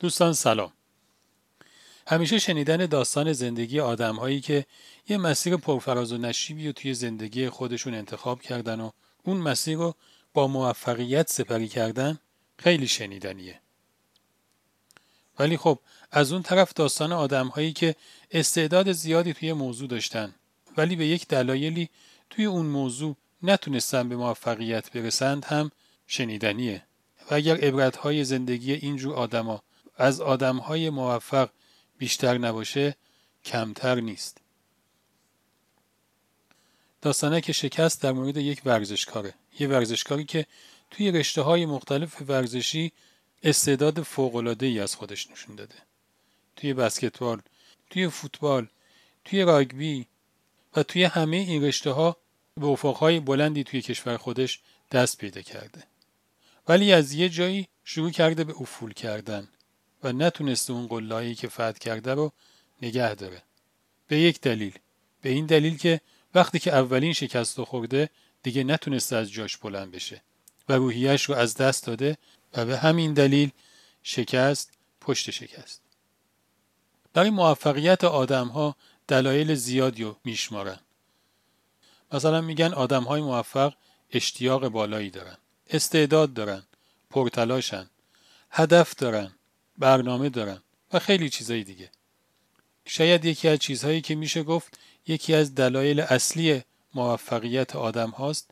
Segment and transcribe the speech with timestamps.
[0.00, 0.72] دوستان سلام
[2.06, 4.66] همیشه شنیدن داستان زندگی آدم هایی که
[5.08, 8.90] یه مسیر پرفراز و نشیبی رو توی زندگی خودشون انتخاب کردن و
[9.22, 9.94] اون مسیر رو
[10.34, 12.18] با موفقیت سپری کردن
[12.58, 13.60] خیلی شنیدنیه.
[15.38, 15.78] ولی خب
[16.10, 17.96] از اون طرف داستان آدم هایی که
[18.30, 20.34] استعداد زیادی توی موضوع داشتن
[20.76, 21.88] ولی به یک دلایلی
[22.30, 25.70] توی اون موضوع نتونستن به موفقیت برسند هم
[26.06, 26.82] شنیدنیه.
[27.30, 29.62] و اگر عبرتهای زندگی اینجور آدما
[30.00, 31.50] از آدمهای موفق
[31.98, 32.96] بیشتر نباشه
[33.44, 34.38] کمتر نیست.
[37.02, 39.34] داستانه که شکست در مورد یک ورزشکاره.
[39.58, 40.46] یه ورزشکاری که
[40.90, 42.92] توی رشته های مختلف ورزشی
[43.42, 45.74] استعداد فوقلاده ای از خودش نشون داده.
[46.56, 47.40] توی بسکتبال،
[47.90, 48.66] توی فوتبال،
[49.24, 50.06] توی راگبی
[50.76, 52.16] و توی همه این رشته ها
[52.56, 54.60] به افقهای بلندی توی کشور خودش
[54.92, 55.82] دست پیدا کرده.
[56.68, 59.48] ولی از یه جایی شروع کرده به افول کردن
[60.02, 62.32] و نتونسته اون قلایی که فتح کرده رو
[62.82, 63.42] نگه داره.
[64.08, 64.78] به یک دلیل.
[65.22, 66.00] به این دلیل که
[66.34, 68.10] وقتی که اولین شکست رو خورده
[68.42, 70.22] دیگه نتونسته از جاش بلند بشه
[70.68, 72.18] و روحیش رو از دست داده
[72.56, 73.50] و به همین دلیل
[74.02, 75.80] شکست پشت شکست.
[77.12, 78.76] برای موفقیت آدم ها
[79.08, 80.80] دلایل زیادی رو میشمارن.
[82.12, 83.74] مثلا میگن آدم های موفق
[84.10, 85.36] اشتیاق بالایی دارن.
[85.70, 86.62] استعداد دارن،
[87.10, 87.90] پرتلاشن،
[88.50, 89.32] هدف دارن،
[89.80, 91.90] برنامه دارن و خیلی چیزایی دیگه.
[92.84, 96.62] شاید یکی از چیزهایی که میشه گفت یکی از دلایل اصلی
[96.94, 98.50] موفقیت آدم هاست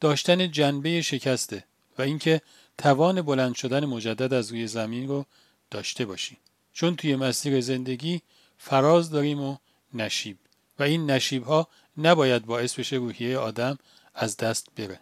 [0.00, 1.64] داشتن جنبه شکسته
[1.98, 2.40] و اینکه
[2.78, 5.26] توان بلند شدن مجدد از روی زمین رو
[5.70, 6.38] داشته باشیم.
[6.72, 8.20] چون توی مسیر زندگی
[8.58, 9.56] فراز داریم و
[9.94, 10.38] نشیب
[10.78, 13.78] و این نشیب ها نباید باعث بشه روحیه آدم
[14.14, 15.00] از دست بره.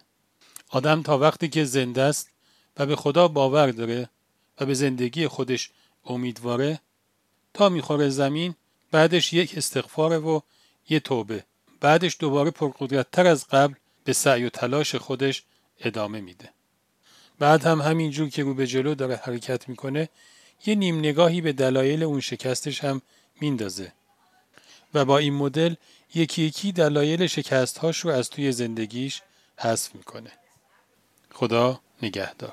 [0.69, 2.31] آدم تا وقتی که زنده است
[2.77, 4.09] و به خدا باور داره
[4.61, 5.71] و به زندگی خودش
[6.05, 6.81] امیدواره.
[7.55, 8.55] تا می‌خوره زمین
[8.91, 10.43] بعدش یک استغفار و
[10.89, 11.45] یه توبه.
[11.81, 13.75] بعدش دوباره پرقدرتتر از قبل
[14.05, 15.43] به سعی و تلاش خودش
[15.81, 16.51] ادامه میده.
[17.39, 20.09] بعد هم همینجور که رو به جلو داره حرکت می‌کنه
[20.67, 23.03] یه نیم نگاهی به دلایل اون شکستش هم
[23.41, 23.93] میندازه.
[24.95, 25.75] و با این مدل
[26.15, 29.23] یکی یکی دلایل شکستهاش رو از توی زندگیش
[29.57, 30.33] حذف می‌کنه.
[31.33, 32.53] خدا نگهدار.